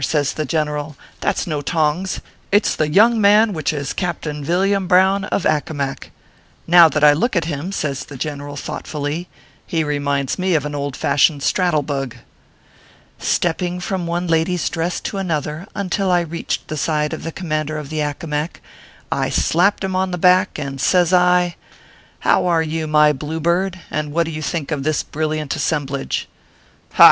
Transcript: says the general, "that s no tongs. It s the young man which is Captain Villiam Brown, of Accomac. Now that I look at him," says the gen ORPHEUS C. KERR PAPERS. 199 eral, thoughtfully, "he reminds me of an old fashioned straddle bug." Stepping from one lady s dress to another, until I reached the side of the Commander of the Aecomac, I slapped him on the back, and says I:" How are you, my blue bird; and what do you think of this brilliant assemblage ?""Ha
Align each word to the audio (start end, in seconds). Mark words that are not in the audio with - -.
says 0.03 0.33
the 0.33 0.45
general, 0.45 0.97
"that 1.19 1.37
s 1.37 1.45
no 1.45 1.61
tongs. 1.61 2.21
It 2.51 2.65
s 2.65 2.73
the 2.75 2.89
young 2.89 3.21
man 3.21 3.53
which 3.53 3.71
is 3.71 3.93
Captain 3.93 4.43
Villiam 4.43 4.87
Brown, 4.87 5.25
of 5.25 5.45
Accomac. 5.45 6.09
Now 6.65 6.89
that 6.89 7.03
I 7.03 7.13
look 7.13 7.35
at 7.35 7.45
him," 7.45 7.71
says 7.71 8.03
the 8.05 8.17
gen 8.17 8.41
ORPHEUS 8.41 8.59
C. 8.61 8.65
KERR 8.65 8.77
PAPERS. 8.79 8.87
199 8.95 9.25
eral, 9.27 9.27
thoughtfully, 9.27 9.29
"he 9.67 9.83
reminds 9.83 10.39
me 10.39 10.55
of 10.55 10.65
an 10.65 10.73
old 10.73 10.95
fashioned 10.97 11.43
straddle 11.43 11.83
bug." 11.83 12.15
Stepping 13.19 13.79
from 13.79 14.07
one 14.07 14.25
lady 14.25 14.55
s 14.55 14.69
dress 14.69 14.99
to 15.01 15.19
another, 15.19 15.67
until 15.75 16.09
I 16.09 16.21
reached 16.21 16.67
the 16.67 16.77
side 16.77 17.13
of 17.13 17.21
the 17.21 17.31
Commander 17.31 17.77
of 17.77 17.91
the 17.91 17.99
Aecomac, 18.01 18.59
I 19.11 19.29
slapped 19.29 19.83
him 19.83 19.95
on 19.95 20.09
the 20.09 20.17
back, 20.17 20.57
and 20.57 20.81
says 20.81 21.13
I:" 21.13 21.57
How 22.21 22.47
are 22.47 22.63
you, 22.63 22.87
my 22.87 23.13
blue 23.13 23.39
bird; 23.39 23.79
and 23.91 24.11
what 24.11 24.25
do 24.25 24.31
you 24.31 24.41
think 24.41 24.71
of 24.71 24.81
this 24.81 25.03
brilliant 25.03 25.55
assemblage 25.55 26.27
?""Ha 26.93 26.99